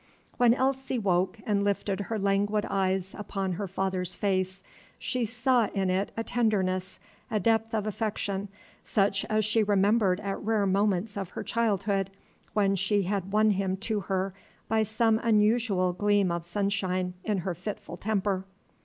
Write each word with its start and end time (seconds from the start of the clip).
When 0.37 0.55
Elsie 0.55 0.97
woke 0.97 1.37
and 1.45 1.63
lifted 1.63 1.99
her 1.99 2.17
languid 2.17 2.65
eyes 2.67 3.13
upon 3.15 3.51
her 3.51 3.67
father's 3.67 4.15
face, 4.15 4.63
she 4.97 5.25
saw 5.25 5.67
in 5.75 5.91
it 5.91 6.11
a 6.17 6.23
tenderness, 6.23 6.99
a 7.29 7.39
depth 7.39 7.71
of 7.75 7.85
affection, 7.85 8.47
such 8.83 9.25
as 9.25 9.45
she 9.45 9.61
remembered 9.61 10.19
at 10.21 10.41
rare 10.41 10.65
moments 10.65 11.17
of 11.17 11.29
her 11.37 11.43
childhood, 11.43 12.09
when 12.53 12.75
she 12.75 13.03
had 13.03 13.31
won 13.31 13.51
him 13.51 13.77
to 13.77 13.99
her 13.99 14.33
by 14.67 14.81
some 14.81 15.19
unusual 15.19 15.93
gleam 15.93 16.31
of 16.31 16.45
sunshine 16.45 17.13
in 17.23 17.37
her 17.45 17.53
fitful 17.53 17.95
temper. 17.95 18.43